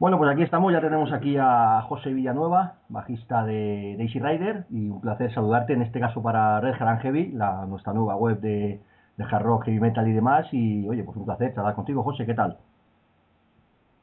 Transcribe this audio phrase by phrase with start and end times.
[0.00, 4.88] Bueno, pues aquí estamos, ya tenemos aquí a José Villanueva, bajista de Daisy Rider, y
[4.88, 8.80] un placer saludarte, en este caso para Red Hard Heavy, la, nuestra nueva web de,
[9.16, 12.26] de hard rock, heavy metal y demás, y oye, pues un placer charlar contigo, José,
[12.26, 12.58] ¿qué tal?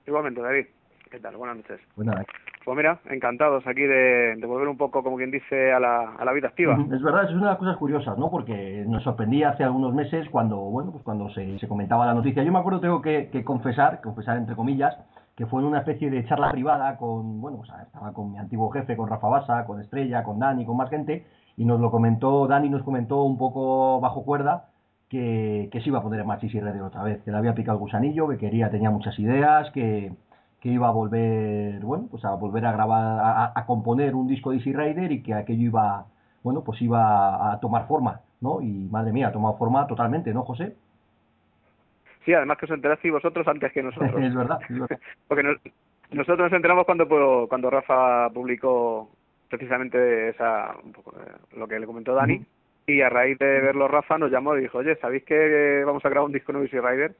[0.08, 0.68] Igualmente, David,
[1.12, 1.36] ¿qué tal?
[1.36, 1.82] Buenas noches.
[1.98, 2.36] Buenas noches.
[2.64, 6.24] Pues mira, encantados aquí de, de, volver un poco, como quien dice, a la, a
[6.24, 6.78] la vida activa.
[6.94, 8.30] Es verdad, es una de las cosas curiosas, ¿no?
[8.30, 12.44] Porque nos sorprendía hace algunos meses cuando, bueno, pues cuando se, se comentaba la noticia.
[12.44, 14.96] Yo me acuerdo, tengo que, que confesar, confesar entre comillas,
[15.42, 18.70] que fue en una especie de charla privada con, bueno, pues estaba con mi antiguo
[18.70, 21.26] jefe, con Rafa Basa, con Estrella, con Dani, con más gente,
[21.58, 24.66] y nos lo comentó, Dani nos comentó un poco bajo cuerda
[25.10, 27.80] que, que se iba a poner en marcha Red otra vez, que le había picado
[27.80, 30.14] el gusanillo, que quería, tenía muchas ideas, que,
[30.60, 34.52] que iba a volver, bueno, pues a volver a grabar, a, a componer un disco
[34.52, 36.06] de Easy Rider y que aquello iba,
[36.44, 38.62] bueno, pues iba a tomar forma, ¿no?
[38.62, 40.76] Y madre mía, ha tomado forma totalmente, ¿no, José?
[42.26, 44.14] Sí, además que os enterasteis vosotros antes que nosotros.
[44.22, 45.00] es verdad, es verdad.
[45.28, 45.58] Porque nos,
[46.12, 47.08] nosotros nos enteramos cuando
[47.48, 49.10] cuando Rafa publicó
[49.50, 52.44] precisamente esa eh, lo que le comentó Dani.
[52.88, 56.10] Y a raíz de verlo, Rafa nos llamó y dijo, oye, ¿sabéis que vamos a
[56.10, 57.16] grabar un disco nuevo Easy Rider?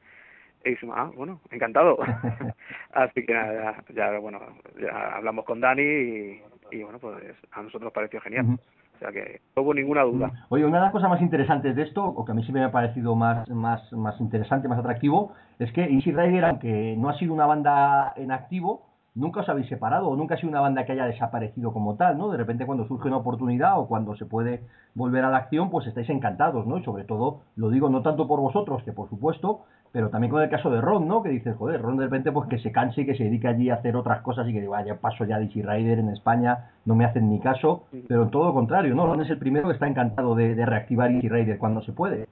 [0.64, 1.98] Y dijimos, ah, bueno, encantado.
[2.92, 4.40] Así que nada, ya, ya, bueno,
[4.80, 7.16] ya hablamos con Dani y, y bueno, pues
[7.52, 8.58] a nosotros nos pareció genial.
[9.02, 10.46] Sea que no hubo ninguna duda.
[10.48, 12.62] Oye, una de las cosas más interesantes de esto, o que a mí sí me
[12.62, 17.18] ha parecido más, más, más interesante, más atractivo, es que Easy Rider, aunque no ha
[17.18, 18.86] sido una banda en activo,
[19.16, 22.16] nunca os habéis separado, o nunca ha sido una banda que haya desaparecido como tal,
[22.16, 22.30] ¿no?
[22.30, 24.62] De repente cuando surge una oportunidad o cuando se puede
[24.94, 26.78] volver a la acción, pues estáis encantados, ¿no?
[26.78, 30.42] Y sobre todo, lo digo no tanto por vosotros, que por supuesto, pero también con
[30.42, 31.22] el caso de Ron, ¿no?
[31.22, 33.68] Que dices, joder, Ron de repente pues que se canse y que se dedique allí
[33.68, 36.70] a hacer otras cosas y que diga, vaya, paso ya de Easy Rider en España,
[36.86, 39.06] no me hacen ni caso, pero todo lo contrario, ¿no?
[39.06, 42.26] Ron es el primero que está encantado de, de reactivar Easy Rider cuando se puede.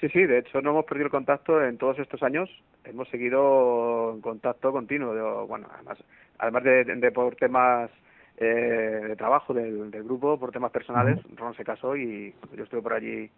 [0.00, 2.50] Sí, sí, de hecho no hemos perdido el contacto en todos estos años,
[2.84, 5.98] hemos seguido en contacto continuo, de, bueno, además,
[6.38, 7.90] además de, de por temas
[8.38, 11.18] eh, de trabajo del, del, grupo, por temas personales.
[11.36, 13.30] Ron se casó y yo estuve por allí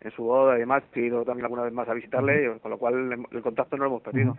[0.00, 2.70] en su boda y demás, he ido también alguna vez más a visitarle, uh con
[2.70, 4.32] lo cual el, contacto no lo hemos perdido.
[4.32, 4.36] Uh.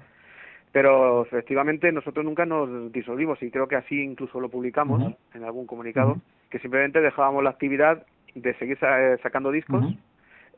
[0.71, 5.65] Pero efectivamente nosotros nunca nos disolvimos y creo que así incluso lo publicamos en algún
[5.65, 6.17] comunicado,
[6.49, 8.05] que simplemente dejábamos la actividad
[8.35, 8.77] de seguir
[9.23, 9.83] sacando discos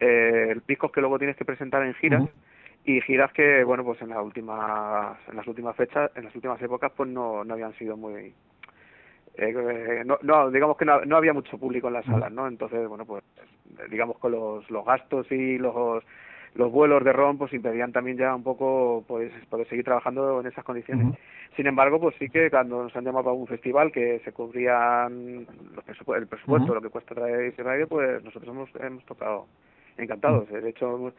[0.01, 2.29] eh, discos que luego tienes que presentar en giras uh
[2.83, 6.59] y giras que bueno pues en las últimas en las últimas fechas en las últimas
[6.63, 8.33] épocas pues no, no habían sido muy
[9.37, 12.87] eh, no, no digamos que no, no, había mucho público en las salas no entonces
[12.87, 13.23] bueno pues
[13.89, 16.03] digamos con los, los gastos y los
[16.55, 20.47] los vuelos de ROM pues impedían también ya un poco pues poder seguir trabajando en
[20.47, 21.07] esas condiciones.
[21.07, 21.17] Uh -huh.
[21.55, 25.45] Sin embargo, pues sí que cuando nos han llamado a un festival que se cubrían
[25.75, 26.75] los presupu el presupuesto, uh -huh.
[26.75, 29.47] lo que cuesta traer ese radio, pues nosotros hemos, hemos tocado
[29.97, 30.49] encantados.
[30.49, 31.13] De hecho,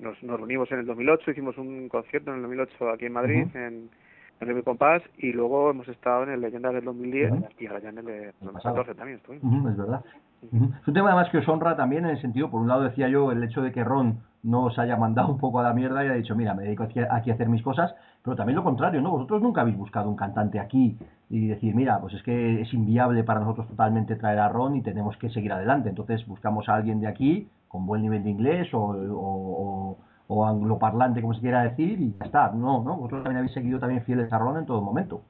[0.00, 3.44] nos, nos reunimos en el 2008, hicimos un concierto en el 2008 aquí en Madrid,
[3.46, 3.66] uh -huh.
[3.66, 3.90] en,
[4.40, 7.48] en el Compás, y luego hemos estado en el Leyendas del 2010 uh -huh.
[7.58, 9.44] y ahora ya en el de 2014 también estuvimos.
[9.44, 10.04] Uh -huh, es verdad.
[10.42, 10.80] Uh -huh.
[10.80, 13.08] Es un tema además que os honra también en el sentido, por un lado decía
[13.08, 16.02] yo, el hecho de que Ron no os haya mandado un poco a la mierda
[16.04, 18.56] y ha dicho, mira, me dedico aquí a, aquí a hacer mis cosas, pero también
[18.56, 19.10] lo contrario, ¿no?
[19.10, 20.96] Vosotros nunca habéis buscado un cantante aquí
[21.28, 24.82] y decir, mira, pues es que es inviable para nosotros totalmente traer a Ron y
[24.82, 25.90] tenemos que seguir adelante.
[25.90, 29.98] Entonces buscamos a alguien de aquí con buen nivel de inglés o, o, o,
[30.32, 32.50] o angloparlante, como se quiera decir, y ya está.
[32.52, 32.96] No, ¿no?
[32.96, 35.22] Vosotros también habéis seguido también fieles a Ron en todo momento.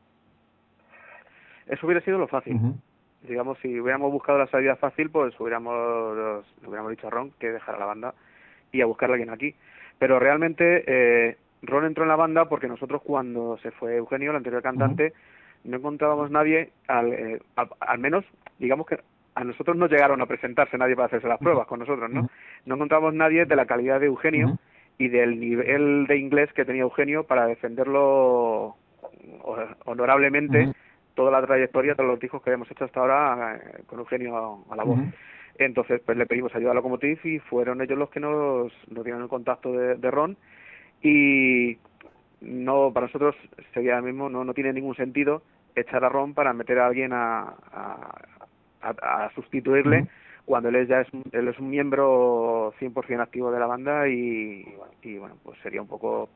[1.67, 2.57] Eso hubiera sido lo fácil.
[2.57, 2.75] Uh -huh
[3.23, 7.79] digamos, si hubiéramos buscado la salida fácil, pues hubiéramos, hubiéramos dicho a Ron que dejara
[7.79, 8.15] la banda
[8.73, 9.55] y a buscar a alguien aquí.
[9.99, 14.37] Pero realmente eh, Ron entró en la banda porque nosotros cuando se fue Eugenio, el
[14.37, 15.71] anterior cantante, uh -huh.
[15.71, 18.25] no encontrábamos nadie, al, eh, al, al, menos,
[18.59, 18.99] digamos que
[19.35, 22.29] a nosotros no llegaron a presentarse nadie para hacerse las pruebas con nosotros, ¿no?
[22.67, 24.59] No encontramos nadie de la calidad de Eugenio.
[25.01, 28.77] Y del nivel de inglés que tenía Eugenio para defenderlo
[29.85, 30.67] honorablemente.
[30.67, 30.75] Uh -huh
[31.15, 34.77] toda la trayectoria, todos los discos que habíamos hecho hasta ahora eh, con Eugenio a
[34.77, 34.99] la voz.
[34.99, 35.13] Uh -huh.
[35.59, 39.21] Entonces, pues le pedimos ayuda a Locomotiv y fueron ellos los que nos, nos dieron
[39.23, 40.37] el contacto de, de Ron
[41.03, 41.77] y
[42.41, 43.37] no para nosotros
[43.75, 45.43] sería mismo no no tiene ningún sentido
[45.75, 48.15] echar a Ron para meter a alguien a, a,
[48.81, 50.09] a, a sustituirle uh -huh.
[50.51, 54.67] Cuando él es ya es, él es un miembro 100% activo de la banda y,
[55.03, 56.29] y bueno pues sería un poco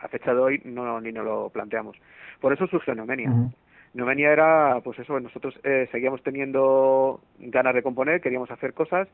[0.00, 1.96] a fecha de hoy no ni nos lo planteamos
[2.40, 3.52] por eso surgió Neomenia uh -huh.
[3.94, 9.08] Neomenia era, pues eso, nosotros eh, seguíamos teniendo ganas de componer, queríamos hacer cosas,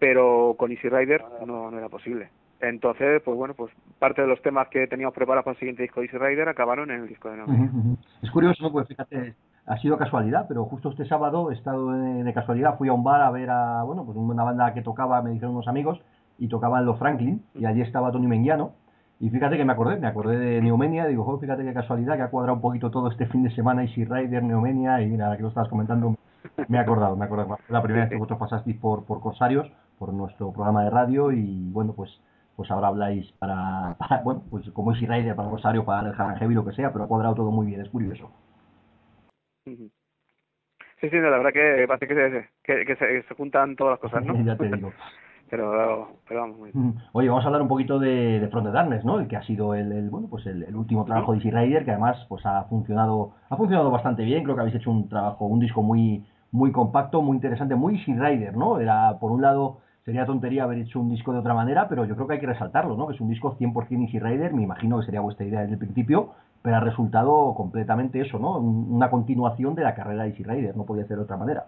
[0.00, 2.28] pero con Easy Rider no, no era posible.
[2.60, 6.00] Entonces, pues bueno, pues parte de los temas que teníamos preparados para el siguiente disco
[6.00, 7.70] de Easy Rider acabaron en el disco de Neomenia.
[7.72, 7.98] Uh -huh.
[8.22, 8.70] Es curioso.
[8.70, 9.34] Pues fíjate,
[9.70, 13.04] ha sido casualidad, pero justo este sábado he estado de, de, casualidad, fui a un
[13.04, 16.00] bar a ver a, bueno, pues una banda que tocaba, me dijeron unos amigos,
[16.40, 18.72] y tocaban los Franklin, y allí estaba Tony Menguiano,
[19.20, 22.30] Y fíjate que me acordé, me acordé de Neomenia, digo, fíjate qué casualidad que ha
[22.30, 25.50] cuadrado un poquito todo este fin de semana Easy Rider, Neomenia, y ahora que lo
[25.50, 26.16] estabas comentando,
[26.66, 27.56] me he acordado, me he acordado.
[27.68, 29.70] La primera vez que vosotros pasasteis por, por Corsarios,
[30.00, 32.10] por nuestro programa de radio, y bueno, pues
[32.56, 36.64] pues ahora habláis para, bueno, pues como Easy Rider, para Corsario, para el Heavy, lo
[36.64, 38.30] que sea, pero ha cuadrado todo muy bien, es curioso.
[39.64, 44.34] Sí, sí, la verdad que parece que se, que, se, juntan todas las cosas, ¿no?
[44.44, 44.92] ya te digo.
[45.48, 46.72] pero, pero vamos, muy
[47.12, 49.18] Oye, vamos a hablar un poquito de, de Front Darkness, ¿no?
[49.18, 52.18] El que ha sido el, bueno, pues el, último trabajo de Easy Rider, que además
[52.28, 55.82] pues ha funcionado, ha funcionado bastante bien, creo que habéis hecho un trabajo, un disco
[55.82, 58.78] muy, muy compacto, muy interesante, muy Easy Rider, ¿no?
[58.78, 59.80] Era, por un lado,
[60.10, 62.46] sería tontería haber hecho un disco de otra manera, pero yo creo que hay que
[62.48, 63.06] resaltarlo, ¿no?
[63.06, 65.78] Que es un disco 100% Easy Rider, me imagino que sería vuestra idea desde el
[65.78, 66.30] principio,
[66.62, 68.58] pero ha resultado completamente eso, ¿no?
[68.58, 71.66] Una continuación de la carrera de Easy Rider, no podía ser de otra manera.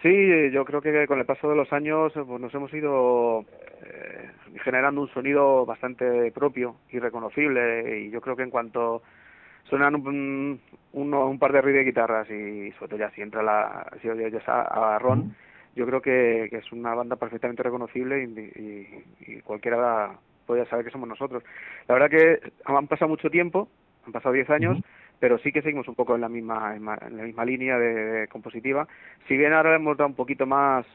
[0.00, 3.44] Sí, yo creo que con el paso de los años pues nos hemos ido
[3.82, 4.30] eh,
[4.64, 9.02] generando un sonido bastante propio y reconocible y yo creo que en cuanto
[9.64, 10.58] suenan un,
[10.94, 14.48] un, par de ruidos de guitarras y sobre todo ya si entra la si oyes
[14.48, 15.34] a, a Ron,
[15.76, 20.18] yo creo que, que, es una banda perfectamente reconocible y, y cualquiera
[20.50, 21.44] podía saber que somos nosotros.
[21.86, 23.68] La verdad que han pasado mucho tiempo,
[24.04, 24.78] han pasado 10 años,
[25.20, 28.88] pero sí que seguimos un poco en la misma, en, la misma línea de, compositiva.
[29.28, 30.86] Si bien ahora hemos dado un poquito más,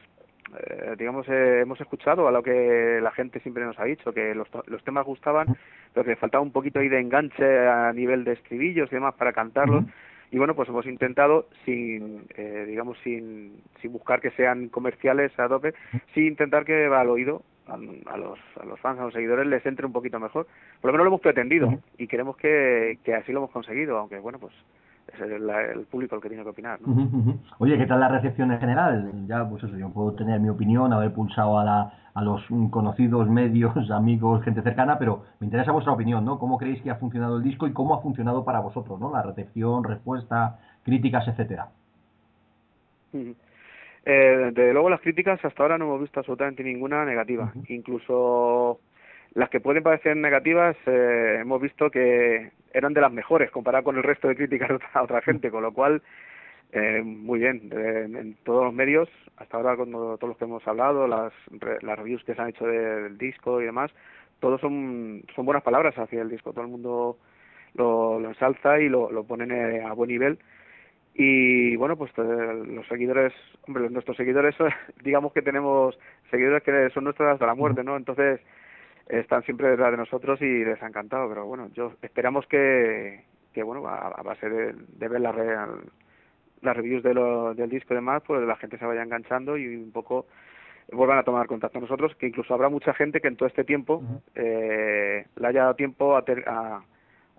[0.58, 4.34] eh, digamos, eh, hemos escuchado a lo que la gente siempre nos ha dicho, que
[4.34, 5.56] los, los temas gustaban,
[5.94, 9.32] pero que faltaba un poquito ahí de enganche a nivel de estribillos y demás para
[9.32, 9.84] cantarlos.
[10.30, 15.48] Y bueno, pues hemos intentado, sin, eh, digamos, sin, sin buscar que sean comerciales a
[15.48, 15.74] tope,
[16.14, 17.76] sí intentar que va al oído a,
[18.16, 20.46] los, a los fans, a los seguidores les entre un poquito mejor.
[20.80, 24.18] Por lo menos lo hemos pretendido y queremos que, que así lo hemos conseguido, aunque
[24.18, 24.52] bueno, pues
[25.20, 26.78] es el, público el que tiene que opinar.
[27.58, 29.12] Oye, ¿qué tal la recepción en general?
[29.26, 33.28] Ya, pues eso, yo puedo tener mi opinión, haber pulsado a, la, a los conocidos
[33.28, 36.38] medios, amigos, gente cercana, pero me interesa vuestra opinión, ¿no?
[36.38, 39.12] ¿Cómo creéis que ha funcionado el disco y cómo ha funcionado para vosotros, ¿no?
[39.12, 41.68] La recepción, respuesta, críticas, etcétera.
[43.12, 47.52] Eh, desde luego las críticas hasta ahora no hemos visto absolutamente ninguna negativa.
[47.68, 48.80] Incluso
[49.34, 53.96] las que pueden parecer negativas eh, hemos visto que eran de las mejores comparado con
[53.96, 56.02] el resto de críticas de otra, gente, con lo cual
[56.72, 61.06] eh, muy bien en todos los medios hasta ahora con todos los que hemos hablado
[61.06, 61.32] las,
[61.82, 63.92] las reviews que se han hecho del disco y demás
[64.40, 67.18] todos son son buenas palabras hacia el disco todo el mundo
[67.74, 69.52] lo, lo ensalza y lo, lo ponen
[69.84, 70.38] a buen nivel.
[71.14, 73.32] Y bueno pues eh, los seguidores
[73.66, 74.54] hombre nuestros seguidores
[75.02, 75.98] digamos que tenemos
[76.30, 78.40] seguidores que son nuestros hasta la muerte no entonces
[79.08, 83.62] están siempre detrás de nosotros y les ha encantado pero bueno yo esperamos que que
[83.62, 85.34] bueno a, base de, de ver las
[86.62, 89.76] las reviews de lo, del disco y demás pues la gente se vaya enganchando y
[89.76, 90.26] un poco
[90.92, 93.64] vuelvan a tomar contacto con nosotros que incluso habrá mucha gente que en todo este
[93.64, 94.02] tiempo
[94.34, 96.82] eh, le haya dado tiempo a, a,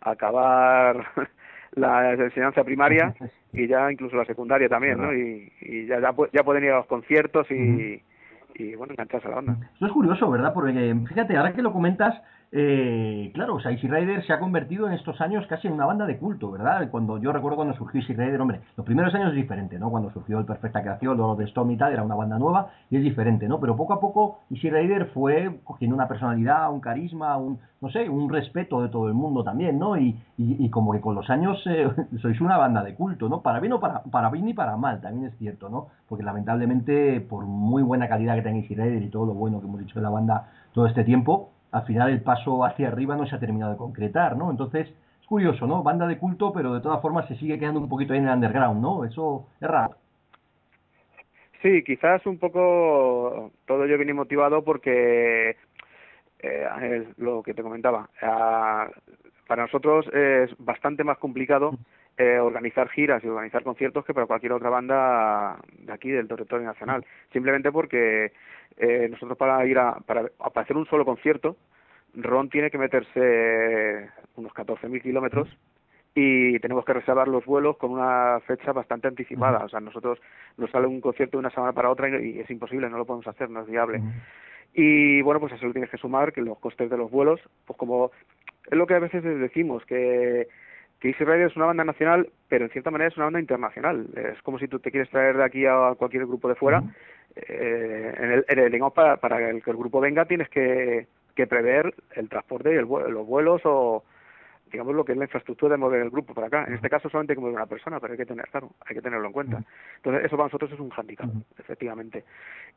[0.02, 1.06] a acabar
[1.76, 3.14] la enseñanza primaria
[3.54, 5.14] y ya incluso la secundaria también, ¿no?
[5.14, 8.02] Y, y ya, ya, pueden ir a los conciertos y,
[8.58, 9.58] y bueno, engancharse a la onda.
[9.76, 10.54] Eso es curioso, ¿verdad?
[10.54, 12.16] Porque fíjate, ahora que lo comentas,
[12.52, 15.86] eh, claro, o sea, Easy Rider se ha convertido en estos años casi en una
[15.86, 16.90] banda de culto, ¿verdad?
[16.90, 19.90] Cuando yo recuerdo cuando surgió Easy Rider, hombre, los primeros años es diferente, ¿no?
[19.90, 22.98] Cuando surgió el Perfecta Creación, luego de Storm y tal, era una banda nueva y
[22.98, 23.60] es diferente, ¿no?
[23.60, 28.10] Pero poco a poco Easy Rider fue cogiendo una personalidad, un carisma, un, no sé,
[28.10, 29.98] un respeto de todo el mundo también, ¿no?
[29.98, 31.88] Y, y, como que con los años eh,
[32.22, 33.42] sois una banda de culto, ¿no?
[33.42, 35.88] Para bien o para, para bien y para mal, también es cierto, ¿no?
[36.08, 39.68] Porque lamentablemente, por muy buena calidad que tenga Easy Rider y todo lo bueno que
[39.68, 43.28] hemos dicho de la banda todo este tiempo, al final el paso hacia arriba no
[43.28, 44.50] se ha terminado de concretar, ¿no?
[44.50, 44.88] Entonces,
[45.22, 45.84] es curioso, ¿no?
[45.84, 48.34] Banda de culto, pero de todas formas se sigue quedando un poquito ahí en el
[48.34, 49.06] underground, ¿no?
[49.06, 49.96] Eso es raro.
[51.62, 55.58] Sí, quizás un poco todo ello viene motivado porque
[56.40, 58.10] eh, es lo que te comentaba.
[58.20, 61.78] para nosotros es bastante más complicado
[62.20, 66.66] eh, organizar giras y organizar conciertos que para cualquier otra banda de aquí del territorio
[66.66, 67.06] nacional.
[67.32, 68.32] Simplemente porque
[68.78, 71.58] eh, nosotros para ir a para, para hacer un solo concierto,
[72.16, 75.48] Ron tiene que meterse unos 14.000 kilómetros
[76.16, 79.64] y tenemos que reservar los vuelos con una fecha bastante anticipada.
[79.66, 80.20] O sea, nosotros
[80.58, 83.28] nos sale un concierto de una semana para otra y, es imposible, no lo podemos
[83.28, 84.02] hacer, no es viable.
[84.74, 87.78] Y bueno, pues eso lo tienes que sumar, que los costes de los vuelos, pues
[87.78, 88.12] como
[88.70, 90.48] es lo que a veces decimos, que
[91.00, 94.08] que Easy Rider es una banda nacional, pero en cierta manera es una banda internacional.
[94.16, 96.84] Es como si tú te quieres traer de aquí a cualquier grupo de fuera.
[97.36, 101.06] eh, en el, en el, digamos, para, para que el, grupo venga tienes que,
[101.36, 104.04] que prever el transporte y el, los vuelos o,
[104.72, 106.66] digamos lo que es la infraestructura de mover el grupo para acá.
[106.68, 108.96] En este caso solamente hay que mover una persona, pero hay que tener, claro, hay
[108.96, 109.64] que tenerlo en cuenta.
[109.98, 112.24] Entonces eso para nosotros es un hándicap, efectivamente.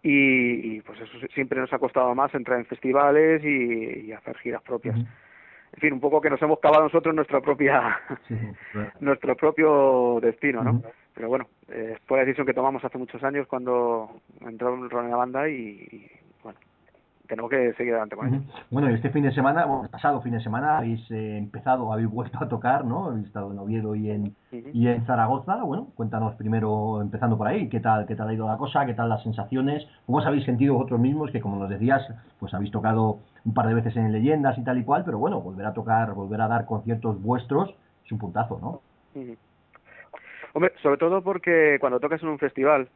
[0.02, 4.96] Y, pues eso siempre nos ha costado más entrar en festivales y, hacer giras propias.
[4.96, 8.00] En fin, un poco que nos hemos cavado nosotros nuestra propia,
[9.00, 10.82] nuestro propio destino, ¿no?
[11.14, 15.16] Pero bueno, eh, fue la decisión que tomamos hace muchos años cuando entró en la
[15.16, 16.10] banda y
[17.30, 18.42] tenemos que seguir adelante con ello.
[18.70, 21.92] Bueno, y este fin de semana, bueno, el pasado fin de semana habéis eh, empezado,
[21.92, 23.06] habéis vuelto a tocar, ¿no?
[23.06, 25.62] Habéis estado en Oviedo y en, y en Zaragoza.
[25.62, 28.84] Bueno, cuéntanos primero, empezando por ahí, ¿qué tal, qué tal ha ido la cosa?
[28.84, 29.86] ¿Qué tal las sensaciones?
[30.06, 31.30] ¿Cómo os habéis sentido vosotros mismos?
[31.30, 32.02] Que como nos decías,
[32.40, 35.40] pues habéis tocado un par de veces en leyendas y tal y cual, pero bueno,
[35.40, 38.82] volver a tocar, volver a dar conciertos vuestros es un puntazo, ¿no?
[40.52, 42.88] Hombre, sobre todo porque cuando tocas en un festival,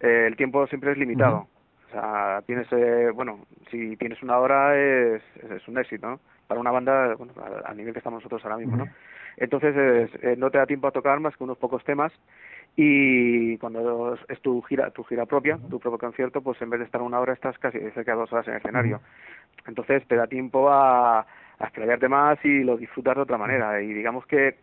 [0.00, 1.48] eh, el tiempo siempre es limitado.
[1.92, 6.20] O sea, tienes, eh, bueno, si tienes una hora es, es, un éxito, ¿no?
[6.46, 7.34] Para una banda, bueno,
[7.64, 8.88] a, nivel que estamos nosotros ahora mismo, ¿no?
[9.36, 12.10] Entonces, eh, no te da tiempo a tocar más que unos pocos temas
[12.76, 16.86] y cuando es tu gira tu gira propia, tu propio concierto, pues en vez de
[16.86, 19.00] estar una hora estás casi cerca de dos horas en el escenario.
[19.66, 23.82] Entonces te da tiempo a, a explayarte más y lo disfrutas de otra manera.
[23.82, 24.56] Y digamos que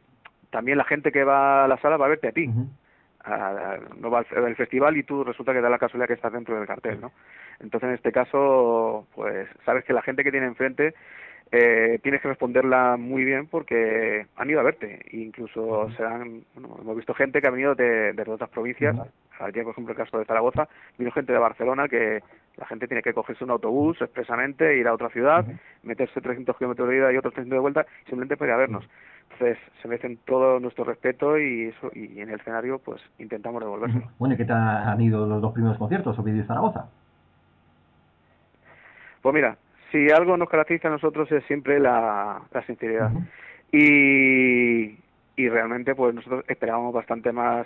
[0.50, 2.50] también la gente que va a la sala va a verte a ti
[3.98, 6.68] no va al, festival y tú resulta que da la casualidad que estás dentro del
[6.68, 7.12] cartel, ¿no?
[7.60, 10.94] Entonces en este caso, pues sabes que la gente que tiene enfrente
[11.52, 15.00] eh, tienes que responderla muy bien porque han ido a verte.
[15.12, 18.96] Incluso se han, bueno, hemos visto gente que ha venido de, de otras provincias.
[19.40, 22.22] Ayer por ejemplo el caso de Zaragoza vino gente de Barcelona que
[22.58, 25.46] la gente tiene que cogerse un autobús expresamente ir a otra ciudad
[25.82, 28.90] meterse 300 kilómetros de ida y otros 300 de vuelta simplemente para ir a vernos.
[29.32, 34.12] Entonces se merecen todo nuestro respeto y eso y en el escenario pues intentamos devolvérselo.
[34.20, 36.90] Bueno, ¿y qué tal han ido los dos primeros conciertos, Oviedo y Zaragoza?
[39.22, 39.58] Pues mira,
[39.92, 43.12] si algo nos caracteriza a nosotros es siempre la, la sinceridad.
[43.72, 44.98] y,
[45.36, 47.66] y realmente pues nosotros esperábamos bastante más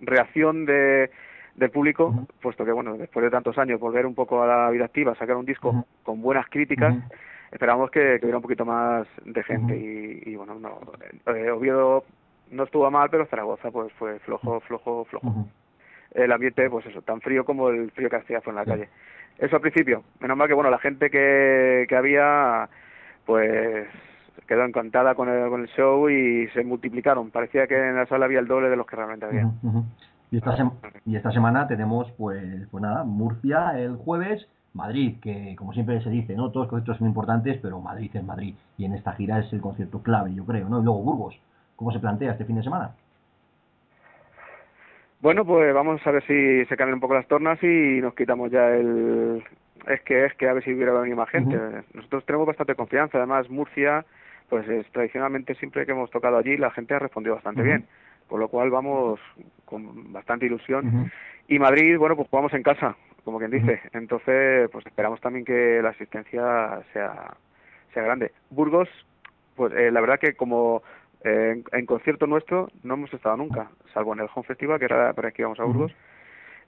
[0.00, 1.10] reacción de
[1.60, 4.86] del público, puesto que bueno, después de tantos años volver un poco a la vida
[4.86, 6.96] activa, sacar un disco con buenas críticas,
[7.50, 9.76] esperábamos que, hubiera un poquito más de gente.
[9.76, 10.80] Y, bueno, no,
[11.34, 12.04] eh, Oviedo
[12.50, 15.46] no estuvo mal, pero Zaragoza pues fue flojo, flojo, flojo.
[16.12, 18.88] El ambiente, pues eso, tan frío como el frío que hacía fue en la calle.
[19.40, 20.04] Eso al principio.
[20.20, 22.68] Menos mal que, bueno, la gente que, que había,
[23.24, 23.88] pues
[24.46, 27.30] quedó encantada con el, con el show y se multiplicaron.
[27.30, 29.50] Parecía que en la sala había el doble de los que realmente había.
[30.30, 30.56] Y esta,
[31.06, 36.10] y esta semana tenemos, pues, pues nada, Murcia el jueves, Madrid, que como siempre se
[36.10, 36.50] dice, ¿no?
[36.50, 38.54] Todos los conciertos son importantes, pero Madrid es Madrid.
[38.76, 40.80] Y en esta gira es el concierto clave, yo creo, ¿no?
[40.80, 41.40] Y luego Burgos.
[41.76, 42.90] ¿Cómo se plantea este fin de semana?
[45.20, 48.50] Bueno, pues vamos a ver si se cambian un poco las tornas y nos quitamos
[48.50, 49.42] ya el...
[49.86, 51.58] Es que es que a ver si hubiera venido más gente.
[51.94, 53.18] Nosotros tenemos bastante confianza.
[53.18, 54.04] Además, Murcia,
[54.48, 57.86] pues es, tradicionalmente siempre que hemos tocado allí, la gente ha respondido bastante bien.
[58.28, 59.20] Por lo cual vamos
[59.64, 61.10] con bastante ilusión.
[61.48, 63.80] Y Madrid, bueno, pues jugamos en casa como quien dice.
[63.92, 67.36] Entonces, pues esperamos también que la asistencia sea,
[67.92, 68.32] sea grande.
[68.50, 68.88] Burgos,
[69.56, 70.82] pues eh, la verdad que como
[71.24, 75.12] eh, en, concierto nuestro no hemos estado nunca, salvo en el Home Festival, que era
[75.12, 75.92] para que íbamos a Burgos,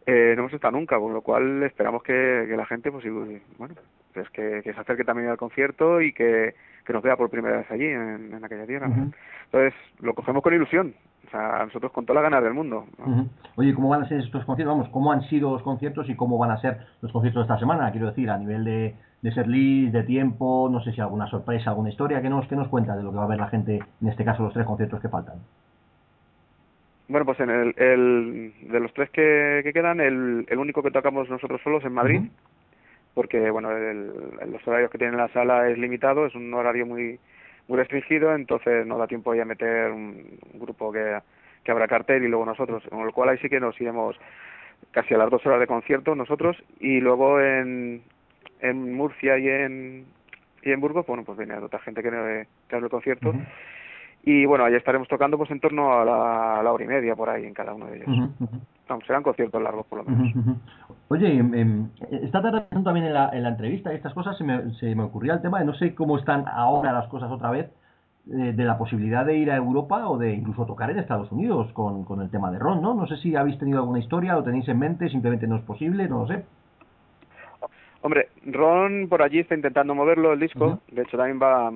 [0.07, 3.05] eh, no hemos estado nunca, con lo cual esperamos que, que la gente, pues
[3.59, 3.75] bueno,
[4.13, 6.55] pues que, que se acerque también al concierto y que,
[6.85, 8.87] que nos vea por primera vez allí, en, en aquella tierra.
[8.87, 10.95] Entonces, lo cogemos con ilusión,
[11.27, 12.87] o sea, nosotros con toda la ganas del mundo.
[13.57, 14.77] Oye, ¿cómo van a ser estos conciertos?
[14.77, 17.59] Vamos, ¿cómo han sido los conciertos y cómo van a ser los conciertos de esta
[17.59, 17.91] semana?
[17.91, 21.71] Quiero decir, a nivel de, de ser list, de tiempo, no sé si alguna sorpresa,
[21.71, 23.81] alguna historia, ¿qué nos, qué nos cuenta de lo que va a ver la gente,
[24.01, 25.37] en este caso los tres conciertos que faltan?
[27.09, 30.91] Bueno, pues en el, el de los tres que, que quedan, el, el único que
[30.91, 32.23] tocamos nosotros solos en Madrid,
[33.15, 34.13] porque bueno, el,
[34.51, 37.19] los horarios que tiene la sala es limitado, es un horario muy
[37.69, 41.19] muy restringido, entonces no da tiempo ya meter un, grupo que,
[41.63, 44.17] que abra cartel y luego nosotros, con lo cual ahí sí que nos iremos
[44.91, 48.03] casi a las dos horas de concierto nosotros y luego en,
[48.61, 50.07] en Murcia y en
[50.63, 53.35] y en Burgos, bueno, pues viene otra gente que, que abre el concierto.
[54.25, 56.05] Y bueno, ahí estaremos tocando pues en torno a
[56.63, 58.09] la, hora y media por ahí en cada uno de ellos.
[59.07, 60.57] Serán conciertos largos por lo menos.
[61.09, 61.87] Oye, eh,
[62.23, 65.03] esta tarde también en la, en la entrevista y estas cosas se me, se me
[65.03, 67.71] ocurría el tema de no sé cómo están ahora las cosas otra vez
[68.31, 71.73] eh, de la posibilidad de ir a Europa o de incluso tocar en Estados Unidos
[71.73, 72.95] con, con el tema de Ron, ¿no?
[72.95, 76.09] No sé si habéis tenido alguna historia, lo tenéis en mente, simplemente no es posible,
[76.09, 76.45] no lo sé.
[78.01, 81.71] Hombre, Ron por allí está intentando moverlo el disco, de hecho también va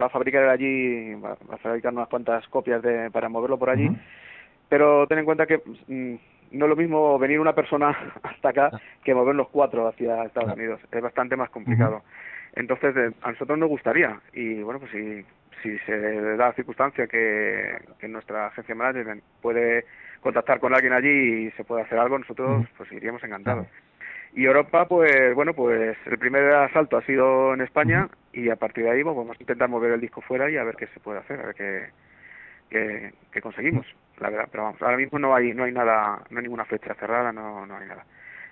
[0.00, 3.88] va a fabricar allí, va, a fabricar unas cuantas copias de, para moverlo por allí,
[4.68, 6.14] pero ten en cuenta que mm,
[6.50, 8.80] no es lo mismo venir una persona hasta acá ah.
[9.04, 12.02] que mover los cuatro hacia Estados Unidos, es bastante más complicado.
[12.54, 15.24] Entonces, a nosotros nos gustaría, y bueno, pues si,
[15.62, 19.84] si se da la circunstancia que, que nuestra agencia de management puede
[20.20, 23.66] contactar con alguien allí y se puede hacer algo, nosotros pues iríamos encantados.
[24.34, 28.84] Y Europa, pues bueno, pues el primer asalto ha sido en España y a partir
[28.84, 31.00] de ahí pues, vamos a intentar mover el disco fuera y a ver qué se
[31.00, 33.86] puede hacer, a ver qué, qué, conseguimos,
[34.20, 34.48] la verdad.
[34.50, 37.66] Pero vamos, ahora mismo no hay no hay nada, no hay ninguna fecha cerrada, no,
[37.66, 38.04] no hay nada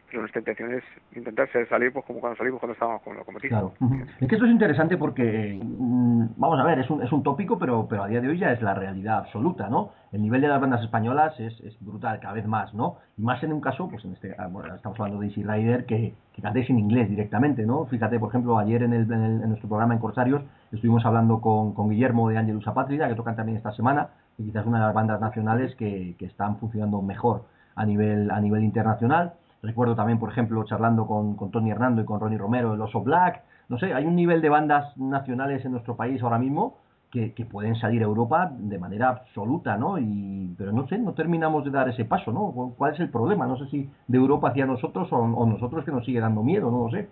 [0.09, 0.85] pero nuestra intención es
[1.17, 3.51] intentar salir pues como cuando salimos cuando estábamos con Locomotiv.
[3.51, 3.73] Claro.
[4.21, 7.59] Es que esto es interesante porque, mm, vamos a ver, es un, es un tópico,
[7.59, 9.91] pero, pero a día de hoy ya es la realidad absoluta, ¿no?
[10.13, 12.99] El nivel de las bandas españolas es, es brutal, cada vez más, ¿no?
[13.17, 16.15] Y más en un caso, pues en este, ah, estamos hablando de Easy Rider, que,
[16.33, 17.87] que cantéis en inglés directamente, ¿no?
[17.87, 20.43] Fíjate, por ejemplo, ayer en, el, en, nuestro programa en Corsarios
[20.73, 24.67] estuvimos hablando con, con Guillermo de Angelus Apátrida, que tocan también esta semana, y quizás
[24.67, 29.35] una de las bandas nacionales que, que están funcionando mejor a nivel, a nivel internacional.
[29.63, 33.01] Recuerdo también, por ejemplo, charlando con, con Tony Hernando y con Ronnie Romero, el Oso
[33.01, 33.43] Black.
[33.69, 36.79] No sé, hay un nivel de bandas nacionales en nuestro país ahora mismo
[37.11, 39.99] que, que, pueden salir a Europa de manera absoluta, ¿no?
[39.99, 42.75] Y, pero no sé, no terminamos de dar ese paso, ¿no?
[42.77, 43.47] ¿Cuál es el problema?
[43.47, 46.71] No sé si de Europa hacia nosotros o, o nosotros que nos sigue dando miedo,
[46.71, 47.09] no lo sé.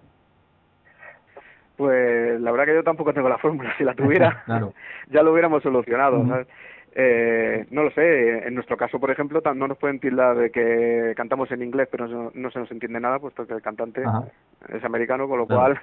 [1.77, 3.73] Pues la verdad que yo tampoco tengo la fórmula.
[3.77, 4.73] Si la tuviera, claro.
[5.11, 6.27] ya lo hubiéramos solucionado.
[6.27, 6.47] ¿sabes?
[6.97, 11.13] Eh, no lo sé, en nuestro caso, por ejemplo, no nos pueden tildar de que
[11.17, 14.03] cantamos en inglés, pero no, se nos entiende nada, puesto que el cantante
[14.69, 15.81] es americano, con lo cual,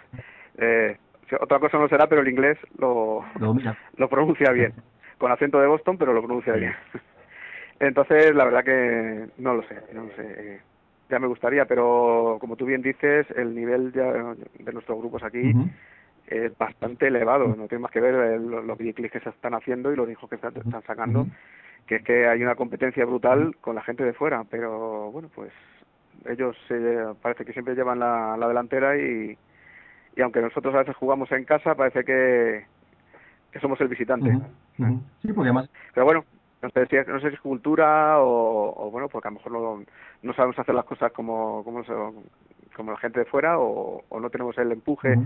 [0.58, 0.96] eh,
[1.41, 3.25] otra cosa no será, pero el inglés lo,
[3.98, 4.74] lo, pronuncia bien,
[5.18, 6.74] con acento de Boston, pero lo pronuncia bien.
[7.82, 10.62] Entonces, la verdad que no lo sé, no lo sé.
[11.10, 15.51] Ya me gustaría, pero como tú bien dices, el nivel de nuestros grupos aquí
[16.31, 19.97] es bastante elevado, no tiene más que ver los videoclips que se están haciendo y
[19.97, 21.27] los hijos que están, están sacando,
[21.85, 25.51] que es que hay una competencia brutal con la gente de fuera, pero bueno, pues
[26.25, 26.55] ellos
[27.21, 29.38] parece que siempre llevan la, la delantera y,
[30.15, 32.65] y aunque nosotros a veces jugamos en casa, parece que,
[33.51, 34.31] que somos el visitante.
[35.21, 35.69] Sí, porque además...
[35.93, 36.23] Pero bueno,
[36.61, 39.51] no sé, si, no sé si es cultura o, o, bueno, porque a lo mejor
[39.51, 39.83] no,
[40.21, 41.83] no sabemos hacer las cosas como, como,
[42.75, 45.17] como la gente de fuera o, o no tenemos el empuje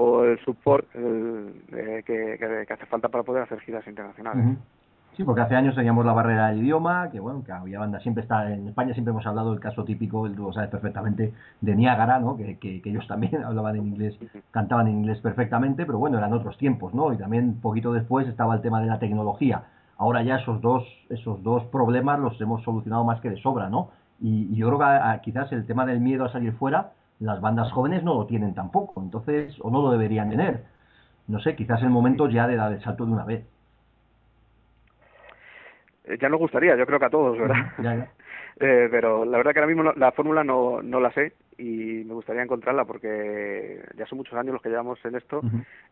[0.00, 4.56] o el support que, que, hace falta para poder hacer giras internacionales.
[5.16, 8.22] Sí, porque hace años teníamos la barrera del idioma, que bueno, que había banda siempre
[8.22, 12.20] está en España siempre hemos hablado del caso típico, tú lo sabes perfectamente, de Niágara,
[12.20, 12.36] ¿no?
[12.36, 14.16] Que, que, ellos también hablaban en inglés,
[14.52, 17.12] cantaban en inglés perfectamente, pero bueno, eran otros tiempos, ¿no?
[17.12, 19.64] Y también poquito después estaba el tema de la tecnología.
[19.96, 23.90] Ahora ya esos dos, esos dos problemas los hemos solucionado más que de sobra, ¿no?
[24.20, 28.02] Y, yo creo que quizás el tema del miedo a salir fuera las bandas jóvenes
[28.04, 30.64] no lo tienen tampoco, entonces, o no lo deberían tener.
[31.26, 33.44] No sé, quizás el momento ya de dar el salto de una vez.
[36.04, 37.72] Eh, ya nos gustaría, yo creo que a todos, ¿verdad?
[38.60, 42.14] eh, pero la verdad que ahora mismo la fórmula no, no la sé y me
[42.14, 45.42] gustaría encontrarla porque ya son muchos años los que llevamos en esto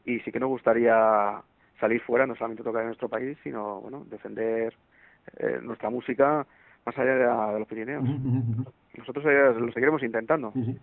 [0.04, 1.42] y sí que nos gustaría
[1.80, 4.72] salir fuera, no solamente tocar en nuestro país, sino bueno, defender
[5.38, 6.46] eh, nuestra música
[6.86, 8.04] más allá de, los Pirineos.
[8.96, 10.52] Nosotros eh, lo seguiremos intentando.
[10.52, 10.78] Sí, sí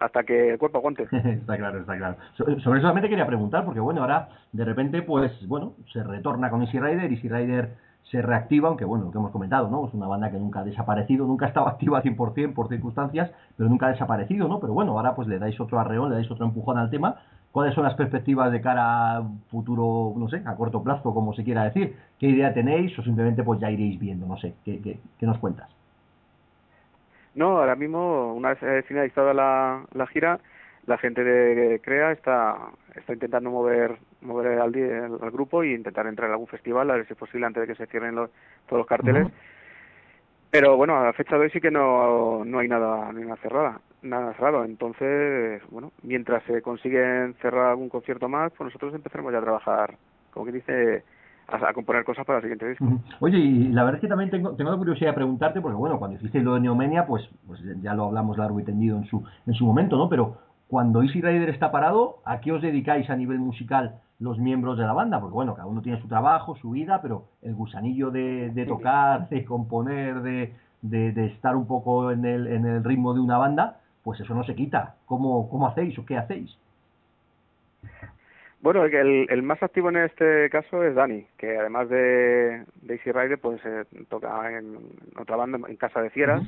[0.00, 1.06] hasta que el cuerpo aguante.
[1.12, 2.16] está claro, está claro.
[2.34, 6.62] sobre eso solamente quería preguntar, porque bueno, ahora de repente, pues bueno, se retorna con
[6.62, 7.70] Easy Rider, Easy Rider
[8.10, 9.86] se reactiva, aunque bueno, lo que hemos comentado, ¿no?
[9.86, 13.68] Es una banda que nunca ha desaparecido, nunca ha estado activa 100% por circunstancias, pero
[13.68, 14.58] nunca ha desaparecido, ¿no?
[14.58, 17.16] Pero bueno, ahora pues le dais otro arreón, le dais otro empujón al tema.
[17.52, 21.44] ¿Cuáles son las perspectivas de cara a futuro, no sé, a corto plazo, como se
[21.44, 21.96] quiera decir?
[22.18, 24.26] ¿Qué idea tenéis o simplemente pues ya iréis viendo?
[24.26, 25.68] No sé, ¿qué, qué, qué nos cuentas?
[27.34, 30.40] No, ahora mismo, una vez finalizada la, la gira,
[30.86, 32.56] la gente de Crea está,
[32.96, 34.74] está intentando mover mover al,
[35.22, 37.66] al, grupo y intentar entrar en algún festival, a ver si es posible antes de
[37.66, 38.30] que se cierren los,
[38.66, 39.28] todos los carteles.
[40.50, 43.80] Pero bueno, a la fecha de hoy sí que no, no hay nada, nada cerrada,
[44.02, 44.64] nada cerrado.
[44.64, 49.94] Entonces, bueno, mientras se consiguen cerrar algún concierto más, pues nosotros empezaremos ya a trabajar,
[50.32, 51.04] como que dice,
[51.52, 52.86] a, componer cosas para el siguiente disco.
[53.20, 55.98] Oye, y la verdad es que también tengo, tengo la curiosidad de preguntarte, porque bueno,
[55.98, 59.24] cuando hiciste lo de Neomenia, pues, pues ya lo hablamos largo y tendido en su,
[59.46, 60.08] en su momento, ¿no?
[60.08, 64.78] Pero cuando Easy Rider está parado, ¿a qué os dedicáis a nivel musical los miembros
[64.78, 65.20] de la banda?
[65.20, 69.28] Porque bueno, cada uno tiene su trabajo, su vida, pero el gusanillo de, de tocar,
[69.28, 73.36] de componer, de, de, de, estar un poco en el, en el ritmo de una
[73.36, 74.94] banda, pues eso no se quita.
[75.06, 76.56] ¿Cómo, cómo hacéis o qué hacéis?
[78.62, 83.38] Bueno, el, el más activo en este caso es Dani, que además de, Daisy Rider,
[83.38, 84.76] pues eh, toca en
[85.18, 86.42] otra banda, en Casa de Fieras,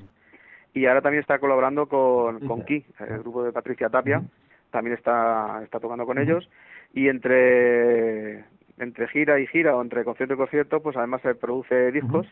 [0.74, 4.22] y ahora también está colaborando con, con Ki, el grupo de Patricia Tapia,
[4.70, 6.48] también está, está tocando con ellos,
[6.92, 8.44] y entre,
[8.78, 12.26] entre gira y gira, o entre concierto y concierto, pues además se produce discos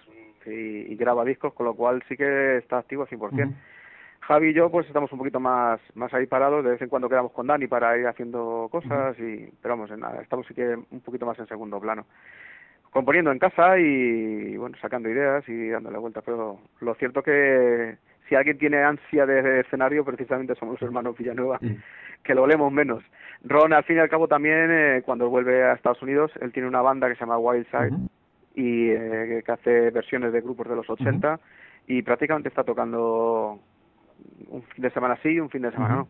[0.45, 3.55] y, graba discos, con lo cual sí que está activo al 100%.
[4.20, 7.09] Javi y yo pues estamos un poquito más más ahí parados, de vez en cuando
[7.09, 10.76] quedamos con Dani para ir haciendo cosas y pero vamos, en nada, estamos sí que
[10.90, 12.06] un poquito más en segundo plano.
[12.90, 17.96] Componiendo en casa y bueno, sacando ideas y dándole vuelta, pero lo cierto que
[18.30, 21.59] si alguien tiene ansia de, escenario, precisamente somos los hermanos Villanueva,
[22.22, 23.02] que lo olemos menos.
[23.42, 26.68] Ron, al fin y al cabo, también, eh, cuando vuelve a Estados Unidos, él tiene
[26.68, 27.96] una banda que se llama Wildside
[28.54, 31.40] y eh, que hace versiones de grupos de los 80
[31.88, 33.59] y prácticamente está tocando
[34.48, 36.09] un fin de semana sí y un fin de semana no.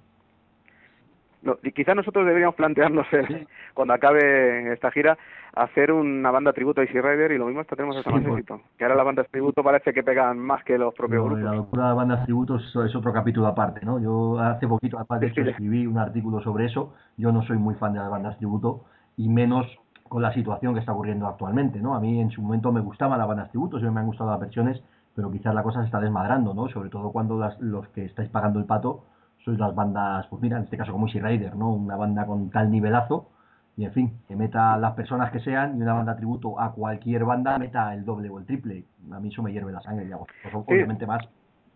[1.43, 1.59] no.
[1.63, 3.07] y quizás nosotros deberíamos plantearnos
[3.75, 5.19] cuando acabe esta gira
[5.55, 8.45] hacer una banda tributo a Easy Rider y lo mismo hasta tenemos esta sí, pues.
[8.79, 11.43] que ahora las bandas tributo parece que pegan más que los propios grupos.
[11.43, 13.99] La locura de bandas tributo es otro capítulo aparte, ¿no?
[13.99, 16.95] Yo hace poquito, aparte de hecho, escribí un artículo sobre eso.
[17.17, 18.85] Yo no soy muy fan de las bandas tributo
[19.17, 19.67] y menos
[20.09, 21.95] con la situación que está ocurriendo actualmente, ¿no?
[21.95, 24.41] A mí en su momento me gustaban las bandas tributo, siempre me han gustado las
[24.41, 24.83] versiones,
[25.15, 26.69] pero quizás la cosa se está desmadrando, ¿no?
[26.69, 29.05] Sobre todo cuando las, los que estáis pagando el pato
[29.45, 31.73] sois las bandas, pues mira, en este caso como Easy Rider, ¿no?
[31.73, 33.31] Una banda con tal nivelazo
[33.77, 37.25] y en fin, que meta las personas que sean y una banda tributo a cualquier
[37.25, 38.85] banda meta el doble o el triple.
[39.11, 40.07] A mí eso me hierve la sangre.
[40.43, 41.27] Pues, obviamente más.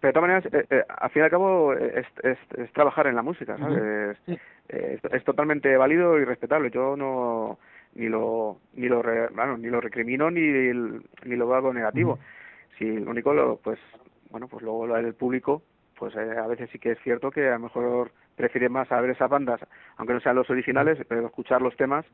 [0.00, 3.16] Pero de todas maneras, eh, eh, al fin y al cabo, es, es, trabajar en
[3.16, 4.18] la música, ¿sabes?
[4.68, 6.70] es, totalmente válido y respetable.
[6.70, 7.58] Yo no
[7.94, 12.18] ni lo ni lo bueno, ni lo recrimino ni ni lo hago negativo.
[12.78, 13.78] Si lo único lo pues
[14.30, 15.62] bueno, pues luego lo del público,
[15.96, 19.00] pues eh, a veces sí que es cierto que a lo mejor prefiere más a
[19.00, 19.60] ver esas bandas,
[19.96, 22.04] aunque no sean los originales, pero escuchar los temas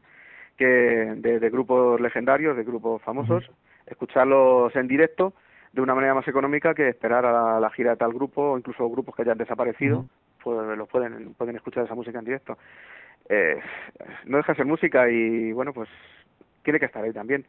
[0.57, 3.51] que de, grupos legendarios, de grupos famosos,
[3.87, 5.33] escucharlos en directo
[5.73, 8.89] de una manera más económica que esperar a la, gira de tal grupo o incluso
[8.91, 10.05] grupos que hayan desaparecido,
[10.43, 12.59] pues los pueden pueden escuchar esa música en directo.
[13.29, 13.59] Eh,
[14.27, 15.89] no deja de ser música y bueno, pues
[16.63, 17.47] tiene que estar ahí también.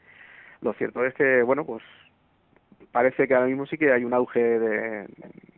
[0.61, 1.83] Lo cierto es que bueno, pues
[2.91, 5.07] parece que ahora mismo sí que hay un auge de,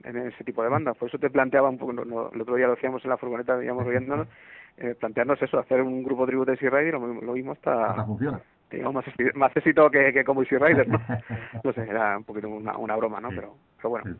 [0.03, 0.97] en ese tipo de bandas.
[0.97, 3.85] Por eso te planteaba un poco, el otro día lo hacíamos en la furgoneta, digamos,
[3.85, 4.27] riéndonos,
[4.77, 8.05] eh, plantearnos eso, hacer un grupo tributo de Easy Rider, lo, lo mismo hasta...
[8.05, 8.39] funciona.
[8.71, 10.99] Digamos, más, más éxito que, que como Easy Rider, ¿no?
[11.63, 13.29] no sé, era un poquito una, una broma, ¿no?
[13.29, 14.15] Pero, pero bueno.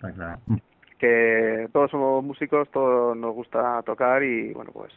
[1.00, 4.94] Que todos somos músicos, todos nos gusta tocar y, bueno, pues,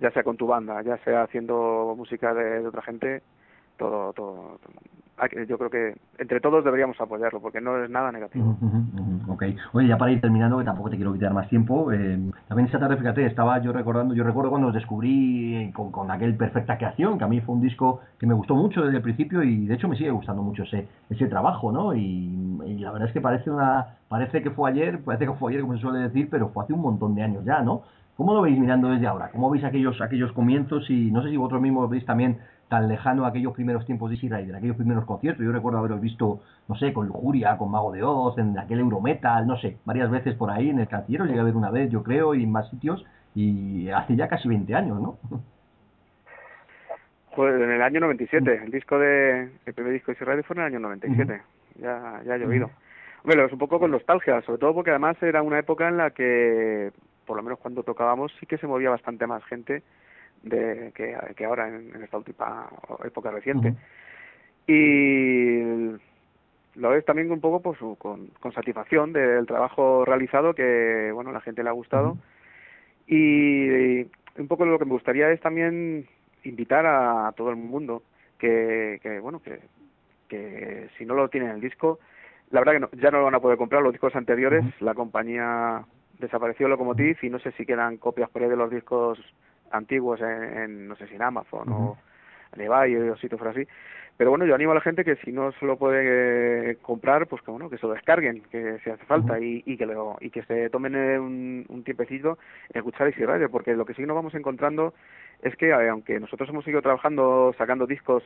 [0.00, 3.22] ya sea con tu banda, ya sea haciendo música de, de otra gente,
[3.78, 4.58] todo, todo,
[5.48, 8.56] yo creo que entre todos deberíamos apoyarlo porque no es nada negativo.
[9.28, 9.44] Ok.
[9.72, 12.78] Oye, ya para ir terminando, que tampoco te quiero quitar más tiempo, eh, también esa
[12.78, 17.18] tarde, fíjate, estaba yo recordando, yo recuerdo cuando os descubrí con, con aquel Perfecta Creación,
[17.18, 19.74] que a mí fue un disco que me gustó mucho desde el principio y de
[19.74, 21.94] hecho me sigue gustando mucho ese, ese trabajo, ¿no?
[21.94, 25.52] Y, y la verdad es que parece una, parece que fue ayer, parece que fue
[25.52, 27.82] ayer, como se suele decir, pero fue hace un montón de años ya, ¿no?
[28.16, 29.30] ¿Cómo lo veis mirando desde ahora?
[29.30, 30.88] ¿Cómo veis aquellos, aquellos comienzos?
[30.90, 32.38] Y no sé si vosotros mismos veis también
[32.72, 35.44] tan lejano a aquellos primeros tiempos de Easy Rider, aquellos primeros conciertos.
[35.44, 39.46] Yo recuerdo haberos visto, no sé, con Lujuria, con Mago de Oz, en aquel Eurometal,
[39.46, 42.02] no sé, varias veces por ahí en el canciller, llegué a ver una vez, yo
[42.02, 43.04] creo, y en más sitios,
[43.34, 45.18] y hace ya casi 20 años, ¿no?
[47.36, 50.54] Pues en el año 97, el disco de, el primer disco de Easy Rider fue
[50.54, 51.42] en el año 97,
[51.76, 52.70] ya, ya ha llovido.
[53.24, 56.10] Bueno, es un poco con nostalgia, sobre todo porque además era una época en la
[56.10, 56.90] que,
[57.26, 59.82] por lo menos cuando tocábamos, sí que se movía bastante más gente
[60.42, 62.68] de que, que ahora en, esta última
[63.04, 63.74] época reciente.
[64.66, 65.60] Y
[66.74, 71.40] lo ves también un poco pues, con, con satisfacción del trabajo realizado que bueno la
[71.40, 72.16] gente le ha gustado.
[73.06, 74.02] Y,
[74.38, 76.06] un poco lo que me gustaría es también
[76.44, 78.02] invitar a todo el mundo
[78.38, 79.60] que, que bueno que,
[80.28, 81.98] que si no lo tienen el disco
[82.50, 85.84] la verdad que ya no lo van a poder comprar los discos anteriores la compañía
[86.18, 89.18] desapareció Locomotiv y no sé si quedan copias por ahí de los discos
[89.72, 91.98] antiguos en, no sé si en Amazon o
[92.54, 93.66] en eBay o sitios por así.
[94.16, 97.26] Pero bueno, yo animo a la gente que si no se lo puede eh, comprar,
[97.26, 100.16] pues que bueno, que se lo descarguen, que si hace falta y, y que lo,
[100.20, 102.38] y que se tomen un, un tiempecito
[102.70, 104.92] en escuchar Easy Rider, porque lo que sí nos vamos encontrando
[105.42, 108.22] es que eh, aunque nosotros hemos seguido trabajando, sacando discos,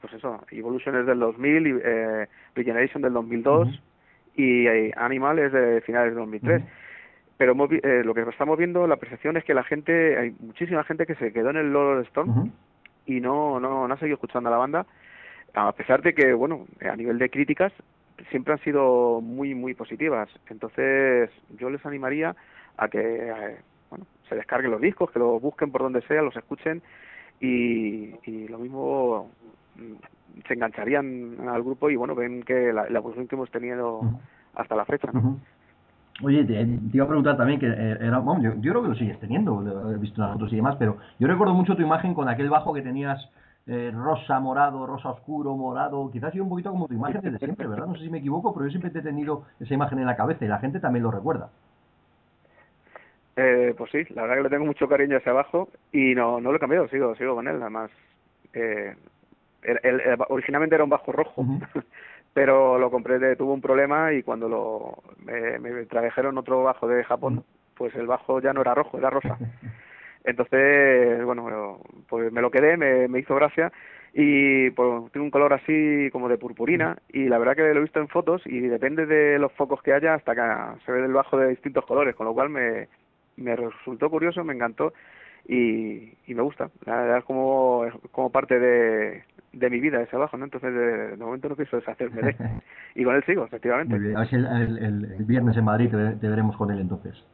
[0.00, 3.82] pues eso, Evolution es del 2000, y, eh, Regeneration del 2002
[4.36, 6.62] y eh, Animal es de finales del 2003
[7.40, 11.06] pero eh, lo que estamos viendo, la percepción es que la gente, hay muchísima gente
[11.06, 12.50] que se quedó en el Lord Stone
[13.06, 14.84] y no, no, no ha seguido escuchando a la banda,
[15.54, 17.72] a pesar de que, bueno, a nivel de críticas
[18.28, 20.28] siempre han sido muy, muy positivas.
[20.50, 22.36] Entonces, yo les animaría
[22.76, 23.56] a que, eh,
[23.88, 26.82] bueno, se descarguen los discos, que los busquen por donde sea, los escuchen
[27.40, 29.30] y, y lo mismo
[29.76, 34.02] mm, se engancharían al grupo y, bueno, ven que la, la evolución que hemos tenido
[34.54, 35.40] hasta la fecha, ¿no?
[36.22, 38.94] Oye, te, iba a preguntar también que eh, era, bueno, yo, yo, creo que lo
[38.94, 42.28] sigues teniendo, he visto las fotos y demás, pero yo recuerdo mucho tu imagen con
[42.28, 43.18] aquel bajo que tenías
[43.66, 47.66] eh, rosa, morado, rosa oscuro, morado, quizás sido un poquito como tu imagen desde siempre,
[47.66, 47.86] ¿verdad?
[47.86, 50.16] No sé si me equivoco, pero yo siempre te he tenido esa imagen en la
[50.16, 51.50] cabeza y la gente también lo recuerda.
[53.36, 56.50] Eh, pues sí, la verdad que le tengo mucho cariño hacia abajo y no, no
[56.50, 57.90] lo he cambiado, sigo, sigo con él, además.
[58.52, 58.94] Eh,
[59.62, 61.44] el, originalmente era un bajo rojo,
[62.32, 67.04] pero lo compré, tuvo un problema y cuando lo me, me trajeron otro bajo de
[67.04, 69.36] Japón, pues el bajo ya no era rojo, era rosa.
[70.24, 73.72] Entonces, bueno, pues me lo quedé, me, me hizo gracia
[74.12, 77.82] y pues tiene un color así como de purpurina y la verdad que lo he
[77.82, 81.12] visto en fotos y depende de los focos que haya hasta que se ve el
[81.12, 82.88] bajo de distintos colores, con lo cual me,
[83.36, 84.92] me resultó curioso, me encantó
[85.48, 86.70] y, y me gusta.
[86.84, 90.44] La verdad es como, como parte de, de mi vida ese bajo, ¿no?
[90.44, 92.36] Entonces de, momento no pienso deshacerme de
[92.94, 93.94] y con él sigo, efectivamente.
[93.94, 94.16] Muy bien.
[94.16, 97.24] A ver si el, el, el viernes en Madrid te veremos con él entonces.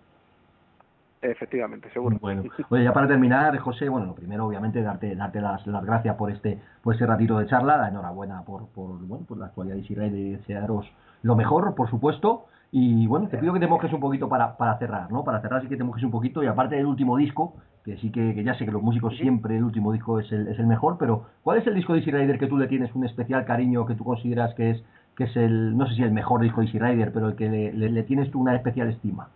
[1.22, 2.18] Efectivamente, seguro.
[2.20, 6.14] Bueno, oye, ya para terminar, José, bueno, lo primero, obviamente, darte, darte las, las gracias
[6.16, 9.76] por este, por este ratito de charla, la enhorabuena por, por, bueno, por la actualidad
[9.76, 10.90] de Israel y desearos
[11.22, 12.46] lo mejor, por supuesto.
[12.72, 15.24] Y bueno, te pido que te mojes un poquito para, para cerrar, ¿no?
[15.24, 16.42] Para cerrar sí que te mojes un poquito.
[16.42, 17.54] Y aparte del último disco,
[17.86, 20.48] que sí que, que ya sé que los músicos siempre el último disco es el,
[20.48, 22.92] es el mejor, pero ¿cuál es el disco de Easy Rider que tú le tienes
[22.96, 24.84] un especial cariño, que tú consideras que es,
[25.16, 27.48] que es el, no sé si el mejor disco de Easy Rider, pero el que
[27.48, 29.28] le, le, le tienes tú una especial estima?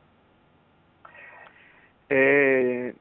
[2.09, 2.93] Eh,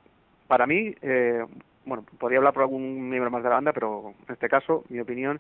[0.48, 1.44] para mí, eh,
[1.84, 5.00] bueno, podría hablar por algún miembro más de la banda, pero en este caso, mi
[5.00, 5.40] opinión,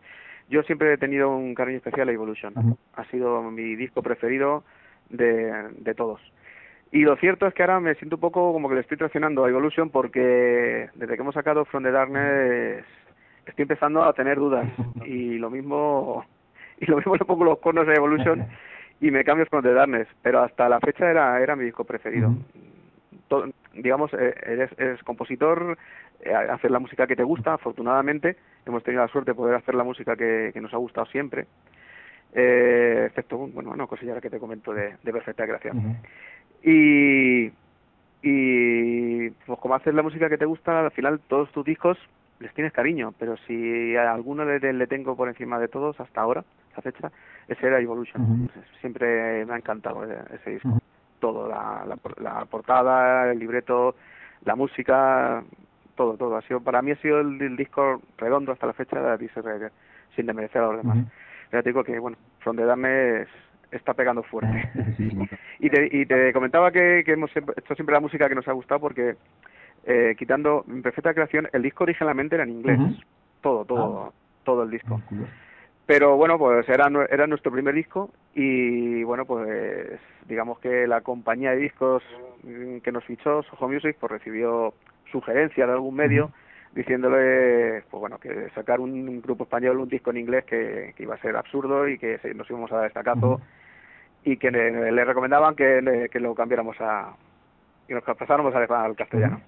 [0.49, 2.75] yo siempre he tenido un cariño especial a Evolution.
[2.95, 4.63] Ha sido mi disco preferido
[5.11, 6.19] de, de todos.
[6.91, 9.45] Y lo cierto es que ahora me siento un poco como que le estoy traicionando
[9.45, 12.83] a Evolution porque desde que hemos sacado From the Darkness
[13.45, 14.67] estoy empezando a tener dudas.
[15.05, 16.25] Y lo mismo
[16.79, 18.47] y lo mismo le pongo los cornos a Evolution
[19.01, 22.33] y me cambio From the Darkness, pero hasta la fecha era era mi disco preferido.
[23.73, 25.77] Digamos, eh, eres, eres compositor,
[26.21, 28.35] eh, hacer la música que te gusta, afortunadamente.
[28.65, 31.45] Hemos tenido la suerte de poder hacer la música que, que nos ha gustado siempre,
[32.33, 35.97] eh, excepto, bueno, una cosilla que te comento de, de Perfecta Creación.
[36.63, 37.51] Y,
[38.21, 41.97] y pues como haces la música que te gusta, al final todos tus discos
[42.39, 46.21] les tienes cariño, pero si a alguno le, le tengo por encima de todos hasta
[46.21, 47.11] ahora, esa fecha,
[47.47, 48.49] ese era Evolution.
[48.79, 50.79] Siempre me ha encantado ese disco
[51.19, 51.85] todo, la,
[52.21, 53.95] la, portada, el libreto,
[54.45, 55.43] la música,
[55.95, 56.37] todo, todo.
[56.37, 59.71] Ha sido, para mí ha sido el, disco redondo hasta la fecha de Reggae,
[60.15, 60.97] sin desmerecer a los demás.
[61.51, 62.63] Ya te digo que, bueno, From the
[63.71, 64.69] está pegando fuerte.
[65.59, 68.53] y, te, y te comentaba que, que hemos hecho siempre la música que nos ha
[68.53, 69.15] gustado porque,
[69.85, 72.79] eh, quitando perfecta creación, el disco originalmente era en inglés.
[73.41, 74.13] Todo, todo, ah.
[74.43, 75.01] todo el disco.
[75.85, 81.51] Pero bueno, pues era, era nuestro primer disco y bueno, pues digamos que la compañía
[81.51, 82.03] de discos
[82.83, 84.73] que nos fichó, Soho Music, pues recibió
[85.11, 86.31] sugerencias de algún medio
[86.73, 91.21] diciéndole pues bueno que sacar un grupo español un disco en inglés que, iba a
[91.21, 93.41] ser absurdo y que nos íbamos a dar destacazo
[94.23, 97.13] y que le, recomendaban que, que lo cambiáramos a
[97.87, 99.41] y nos pasáramos al castellano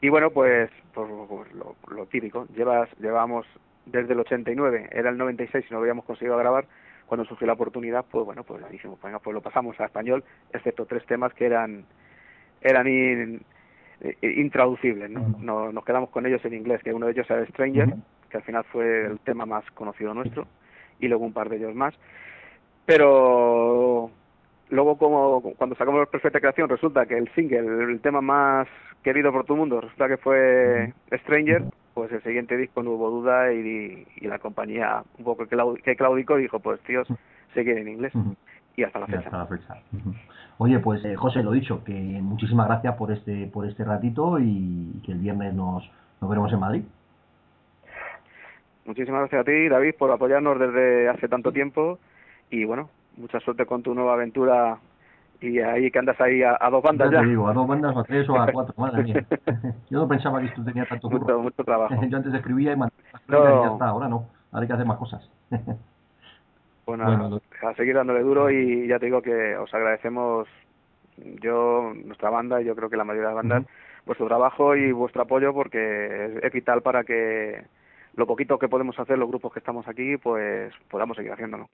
[0.00, 3.46] y bueno pues, pues, pues lo, lo, típico llevas llevamos
[3.86, 6.66] desde el 89, era el 96 y no habíamos conseguido grabar,
[7.06, 10.86] cuando surgió la oportunidad, pues bueno, pues dijimos, venga, pues lo pasamos a español, excepto
[10.86, 11.84] tres temas que eran
[12.60, 12.86] eran
[14.20, 15.72] intraducibles, ¿no?
[15.72, 17.94] Nos quedamos con ellos en inglés, que uno de ellos era Stranger,
[18.30, 20.46] que al final fue el tema más conocido nuestro,
[21.00, 21.94] y luego un par de ellos más.
[22.86, 24.10] Pero
[24.70, 28.66] luego como cuando sacamos Perfecta Creación resulta que el single, el tema más
[29.02, 31.64] querido por todo el mundo, resulta que fue Stranger,
[31.94, 36.36] pues el siguiente disco no hubo duda y, y la compañía un poco que, claudicó
[36.36, 37.06] dijo pues tíos
[37.54, 38.12] se quiere en inglés
[38.76, 39.26] y hasta la fecha.
[39.26, 39.76] Hasta la fecha.
[40.58, 45.00] Oye pues eh, José lo dicho que muchísimas gracias por este por este ratito y
[45.04, 45.88] que el viernes nos,
[46.20, 46.82] nos veremos en Madrid.
[48.86, 51.98] Muchísimas gracias a ti David por apoyarnos desde hace tanto tiempo
[52.52, 54.78] y bueno mucha suerte con tu nueva aventura
[55.40, 57.20] y ahí que andas ahí a, dos bandas ya.
[57.20, 59.26] Te digo, a dos bandas, a tres o a cuatro, madre mía.
[59.90, 61.94] Yo no pensaba que esto tenía tanto mucho, mucho trabajo.
[62.08, 62.94] Yo antes escribía y mandaba
[63.26, 63.60] no.
[63.60, 65.28] y ya está, ahora no, ahora hay que hacer más cosas.
[66.86, 70.46] bueno, bueno, a seguir dándole duro y ya te digo que os agradecemos
[71.16, 73.72] yo, nuestra banda y yo creo que la mayoría de las bandas,
[74.06, 77.64] vuestro trabajo y vuestro apoyo porque es, vital para que
[78.14, 81.68] lo poquito que podemos hacer los grupos que estamos aquí, pues podamos seguir haciéndolo.